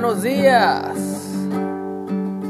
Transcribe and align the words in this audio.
buenos 0.00 0.22
días. 0.22 0.94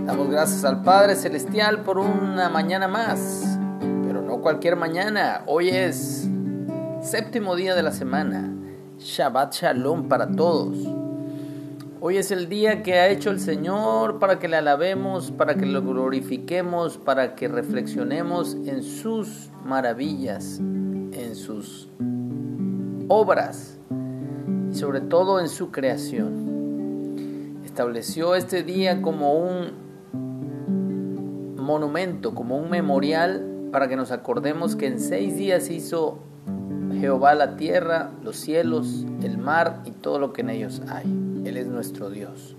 Damos 0.04 0.28
gracias 0.28 0.66
al 0.66 0.82
Padre 0.82 1.16
Celestial 1.16 1.80
por 1.80 1.96
una 1.96 2.50
mañana 2.50 2.88
más, 2.88 3.58
pero 4.06 4.20
no 4.20 4.42
cualquier 4.42 4.76
mañana. 4.76 5.44
Hoy 5.46 5.70
es 5.70 6.28
séptimo 7.00 7.56
día 7.56 7.74
de 7.74 7.82
la 7.82 7.92
semana. 7.92 8.52
Shabbat 8.98 9.54
Shalom 9.54 10.08
para 10.08 10.30
todos. 10.30 10.76
Hoy 12.02 12.18
es 12.18 12.30
el 12.32 12.50
día 12.50 12.82
que 12.82 13.00
ha 13.00 13.08
hecho 13.08 13.30
el 13.30 13.40
Señor 13.40 14.18
para 14.18 14.38
que 14.38 14.46
le 14.46 14.56
alabemos, 14.56 15.30
para 15.30 15.54
que 15.54 15.64
lo 15.64 15.80
glorifiquemos, 15.80 16.98
para 16.98 17.34
que 17.34 17.48
reflexionemos 17.48 18.58
en 18.66 18.82
sus 18.82 19.48
maravillas, 19.64 20.58
en 20.58 21.34
sus 21.34 21.88
obras 23.08 23.78
y 24.70 24.74
sobre 24.74 25.00
todo 25.00 25.40
en 25.40 25.48
su 25.48 25.70
creación. 25.70 26.47
Estableció 27.78 28.34
este 28.34 28.64
día 28.64 29.02
como 29.02 29.34
un 29.34 29.70
monumento, 31.54 32.34
como 32.34 32.58
un 32.58 32.70
memorial 32.70 33.68
para 33.70 33.86
que 33.86 33.94
nos 33.94 34.10
acordemos 34.10 34.74
que 34.74 34.88
en 34.88 34.98
seis 34.98 35.36
días 35.36 35.70
hizo 35.70 36.18
Jehová 36.98 37.36
la 37.36 37.54
tierra, 37.54 38.10
los 38.24 38.34
cielos, 38.34 39.06
el 39.22 39.38
mar 39.38 39.82
y 39.84 39.92
todo 39.92 40.18
lo 40.18 40.32
que 40.32 40.40
en 40.40 40.50
ellos 40.50 40.82
hay. 40.88 41.04
Él 41.44 41.56
es 41.56 41.68
nuestro 41.68 42.10
Dios. 42.10 42.56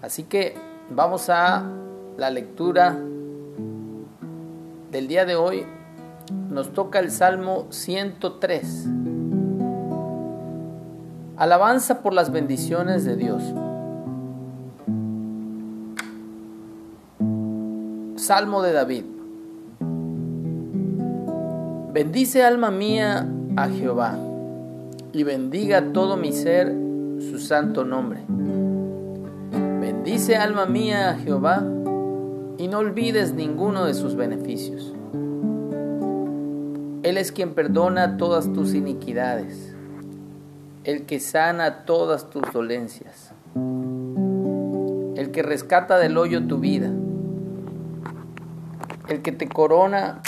Así 0.00 0.22
que 0.22 0.54
vamos 0.88 1.28
a 1.28 1.70
la 2.16 2.30
lectura 2.30 2.98
del 4.90 5.06
día 5.06 5.26
de 5.26 5.36
hoy. 5.36 5.66
Nos 6.48 6.72
toca 6.72 6.98
el 6.98 7.10
Salmo 7.10 7.66
103. 7.68 8.86
Alabanza 11.36 12.00
por 12.00 12.14
las 12.14 12.32
bendiciones 12.32 13.04
de 13.04 13.16
Dios. 13.16 13.42
Salmo 18.30 18.62
de 18.62 18.72
David. 18.72 19.04
Bendice 21.92 22.44
alma 22.44 22.70
mía 22.70 23.28
a 23.56 23.68
Jehová 23.68 24.16
y 25.12 25.24
bendiga 25.24 25.92
todo 25.92 26.16
mi 26.16 26.30
ser 26.30 26.72
su 27.18 27.40
santo 27.40 27.84
nombre. 27.84 28.20
Bendice 29.80 30.36
alma 30.36 30.64
mía 30.64 31.10
a 31.10 31.14
Jehová 31.16 31.64
y 32.56 32.68
no 32.68 32.78
olvides 32.78 33.34
ninguno 33.34 33.84
de 33.84 33.94
sus 33.94 34.14
beneficios. 34.14 34.94
Él 37.02 37.16
es 37.16 37.32
quien 37.32 37.54
perdona 37.54 38.16
todas 38.16 38.52
tus 38.52 38.74
iniquidades 38.74 39.74
el 40.84 41.04
que 41.04 41.18
sana 41.18 41.84
todas 41.84 42.30
tus 42.30 42.42
dolencias, 42.52 43.32
el 45.16 45.32
que 45.32 45.42
rescata 45.42 45.98
del 45.98 46.16
hoyo 46.16 46.46
tu 46.46 46.58
vida, 46.58 46.92
el 49.10 49.22
que 49.22 49.32
te 49.32 49.48
corona 49.48 50.22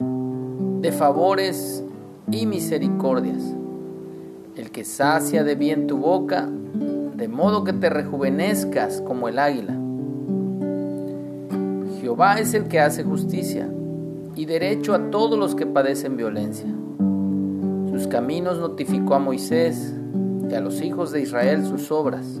de 0.00 0.92
favores 0.92 1.84
y 2.30 2.46
misericordias, 2.46 3.42
el 4.56 4.70
que 4.70 4.84
sacia 4.84 5.44
de 5.44 5.54
bien 5.54 5.86
tu 5.86 5.98
boca, 5.98 6.48
de 6.48 7.28
modo 7.28 7.64
que 7.64 7.72
te 7.72 7.90
rejuvenezcas 7.90 9.02
como 9.02 9.28
el 9.28 9.38
águila. 9.38 9.74
Jehová 12.00 12.38
es 12.38 12.54
el 12.54 12.68
que 12.68 12.80
hace 12.80 13.04
justicia 13.04 13.68
y 14.36 14.46
derecho 14.46 14.94
a 14.94 15.10
todos 15.10 15.38
los 15.38 15.54
que 15.54 15.66
padecen 15.66 16.16
violencia 16.16 16.72
sus 17.98 18.06
caminos 18.06 18.60
notificó 18.60 19.16
a 19.16 19.18
Moisés 19.18 19.92
y 20.48 20.54
a 20.54 20.60
los 20.60 20.80
hijos 20.82 21.10
de 21.10 21.20
Israel 21.20 21.66
sus 21.66 21.90
obras. 21.90 22.40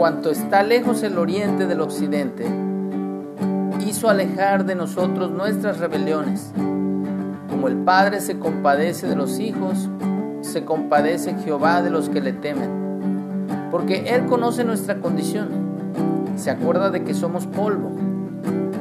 Cuanto 0.00 0.30
está 0.30 0.62
lejos 0.62 1.02
el 1.02 1.18
oriente 1.18 1.66
del 1.66 1.82
occidente, 1.82 2.46
hizo 3.86 4.08
alejar 4.08 4.64
de 4.64 4.74
nosotros 4.74 5.30
nuestras 5.30 5.76
rebeliones. 5.76 6.54
Como 7.50 7.68
el 7.68 7.76
Padre 7.76 8.22
se 8.22 8.38
compadece 8.38 9.06
de 9.06 9.14
los 9.14 9.38
hijos, 9.38 9.90
se 10.40 10.64
compadece 10.64 11.34
Jehová 11.44 11.82
de 11.82 11.90
los 11.90 12.08
que 12.08 12.22
le 12.22 12.32
temen, 12.32 12.70
porque 13.70 14.14
Él 14.14 14.24
conoce 14.24 14.64
nuestra 14.64 15.02
condición, 15.02 15.50
se 16.34 16.50
acuerda 16.50 16.88
de 16.88 17.04
que 17.04 17.12
somos 17.12 17.46
polvo 17.46 17.90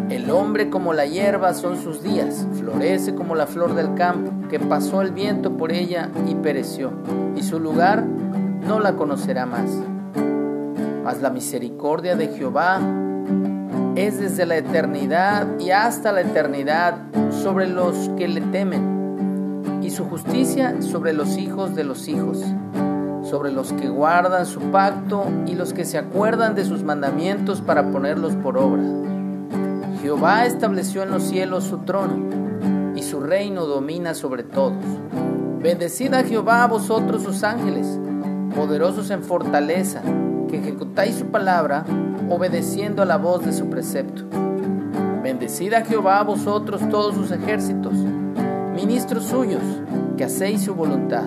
el 0.09 0.31
hombre 0.31 0.69
como 0.69 0.93
la 0.93 1.05
hierba 1.05 1.53
son 1.53 1.75
sus 1.75 2.01
días, 2.01 2.47
florece 2.53 3.13
como 3.13 3.35
la 3.35 3.45
flor 3.45 3.75
del 3.75 3.93
campo, 3.95 4.47
que 4.47 4.57
pasó 4.57 5.01
el 5.01 5.11
viento 5.11 5.57
por 5.57 5.73
ella 5.73 6.09
y 6.27 6.35
pereció, 6.35 6.93
y 7.35 7.43
su 7.43 7.59
lugar 7.59 8.05
no 8.05 8.79
la 8.79 8.95
conocerá 8.95 9.45
más. 9.45 9.69
Mas 11.09 11.23
la 11.23 11.31
misericordia 11.31 12.15
de 12.15 12.27
Jehová 12.27 12.79
es 13.95 14.19
desde 14.19 14.45
la 14.45 14.57
eternidad 14.57 15.59
y 15.59 15.71
hasta 15.71 16.11
la 16.11 16.21
eternidad 16.21 16.97
sobre 17.31 17.67
los 17.67 18.09
que 18.15 18.27
le 18.27 18.41
temen, 18.41 19.79
y 19.81 19.89
su 19.89 20.05
justicia 20.05 20.83
sobre 20.83 21.13
los 21.13 21.37
hijos 21.37 21.75
de 21.75 21.83
los 21.83 22.07
hijos, 22.07 22.45
sobre 23.23 23.51
los 23.51 23.73
que 23.73 23.89
guardan 23.89 24.45
su 24.45 24.59
pacto 24.69 25.25
y 25.47 25.55
los 25.55 25.73
que 25.73 25.83
se 25.83 25.97
acuerdan 25.97 26.53
de 26.53 26.63
sus 26.63 26.83
mandamientos 26.83 27.61
para 27.61 27.89
ponerlos 27.89 28.35
por 28.35 28.59
obra. 28.59 28.83
Jehová 30.03 30.45
estableció 30.45 31.01
en 31.01 31.09
los 31.09 31.23
cielos 31.23 31.63
su 31.63 31.79
trono, 31.79 32.93
y 32.95 33.01
su 33.01 33.19
reino 33.19 33.65
domina 33.65 34.13
sobre 34.13 34.43
todos. 34.43 34.85
Bendecid 35.59 36.13
a 36.13 36.23
Jehová 36.23 36.67
vosotros 36.67 37.23
sus 37.23 37.41
ángeles, 37.41 37.99
poderosos 38.53 39.09
en 39.09 39.23
fortaleza, 39.23 40.03
que 40.49 40.57
ejecutáis 40.57 41.15
su 41.15 41.27
palabra, 41.27 41.85
obedeciendo 42.29 43.01
a 43.01 43.05
la 43.05 43.17
voz 43.17 43.45
de 43.45 43.53
su 43.53 43.69
precepto. 43.69 44.23
Bendecid 45.23 45.73
a 45.73 45.85
Jehová 45.85 46.23
vosotros 46.23 46.81
todos 46.89 47.15
sus 47.15 47.31
ejércitos, 47.31 47.93
ministros 48.73 49.25
suyos, 49.25 49.61
que 50.17 50.23
hacéis 50.25 50.63
su 50.63 50.73
voluntad. 50.73 51.25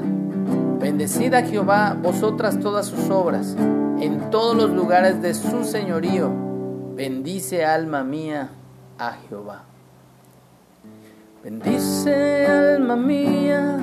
Bendecid 0.81 1.33
a 1.35 1.43
Jehová 1.43 1.97
vosotras 2.01 2.59
todas 2.59 2.87
sus 2.87 3.11
obras, 3.11 3.57
en 4.01 4.31
todos 4.31 4.57
los 4.57 4.71
lugares 4.71 5.23
de 5.23 5.35
su 5.35 5.65
señorío. 5.65 6.31
Bendice 6.97 7.65
alma 7.65 8.03
mía 8.03 8.51
a 8.99 9.13
Jehová. 9.29 9.63
Bendice 11.45 12.47
alma 12.47 12.97
mía 12.97 13.79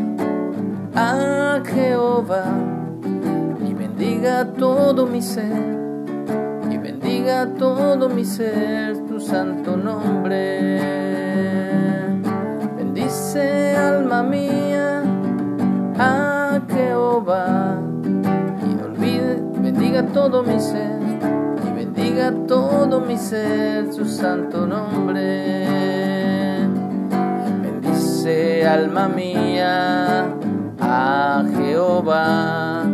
a 0.95 1.61
Jehová 1.65 2.68
bendiga 3.99 4.45
todo 4.45 5.05
mi 5.05 5.21
ser 5.21 5.77
y 6.71 6.77
bendiga 6.77 7.45
todo 7.57 8.07
mi 8.07 8.23
ser 8.23 8.97
tu 9.07 9.19
santo 9.19 9.75
nombre. 9.75 10.79
Bendice 12.77 13.75
alma 13.75 14.23
mía 14.23 15.03
a 15.97 16.61
Jehová 16.69 17.81
y 18.65 18.73
no 18.73 18.85
olvide, 18.85 19.43
bendiga 19.61 20.03
todo 20.03 20.43
mi 20.43 20.61
ser 20.61 20.97
todo 22.47 23.01
mi 23.01 23.17
ser 23.17 23.91
su 23.91 24.05
santo 24.05 24.65
nombre. 24.65 25.65
Bendice 27.61 28.65
alma 28.65 29.09
mía 29.09 30.25
a 30.79 31.43
Jehová 31.57 32.85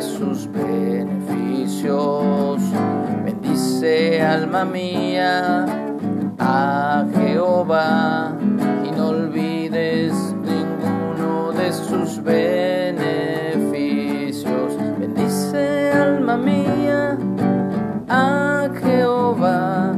sus 0.00 0.50
beneficios. 0.50 1.90
Bendice 3.24 4.22
alma 4.22 4.64
mía 4.64 5.66
a 6.38 7.04
Jehová 7.14 8.36
y 8.84 8.90
no 8.90 9.08
olvides 9.08 10.12
ninguno 10.42 11.52
de 11.52 11.72
sus 11.72 12.22
beneficios 12.22 13.30
mía 16.36 17.18
a 18.08 18.68
Jehová 18.82 19.94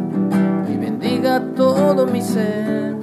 y 0.69 0.77
bendiga 0.77 1.41
todo 1.57 2.07
mi 2.07 2.21
ser 2.23 2.97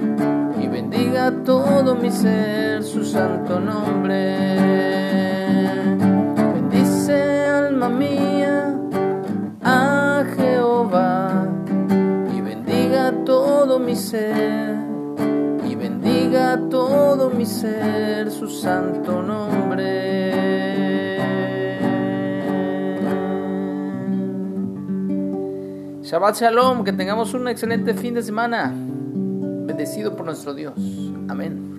y 0.60 0.66
bendiga 0.66 1.32
todo 1.44 1.94
mi 1.94 2.10
ser 2.10 2.82
su 2.82 3.04
santo 3.04 3.60
nombre. 3.60 5.39
Mi 13.78 13.94
ser 13.94 14.76
y 15.64 15.74
bendiga 15.74 16.58
todo 16.68 17.30
mi 17.30 17.46
ser 17.46 18.30
su 18.30 18.48
santo 18.48 19.22
nombre. 19.22 21.18
Shabbat 26.02 26.40
Shalom, 26.40 26.82
que 26.82 26.92
tengamos 26.92 27.32
un 27.34 27.46
excelente 27.46 27.94
fin 27.94 28.14
de 28.14 28.22
semana, 28.22 28.74
bendecido 28.74 30.16
por 30.16 30.26
nuestro 30.26 30.54
Dios. 30.54 30.74
Amén. 31.28 31.69